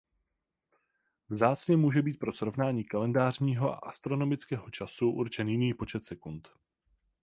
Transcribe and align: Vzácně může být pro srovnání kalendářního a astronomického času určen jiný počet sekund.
Vzácně 1.29 1.77
může 1.77 2.01
být 2.01 2.19
pro 2.19 2.33
srovnání 2.33 2.83
kalendářního 2.83 3.71
a 3.73 3.75
astronomického 3.75 4.69
času 4.69 5.11
určen 5.11 5.49
jiný 5.49 5.73
počet 5.73 6.05
sekund. 6.05 6.49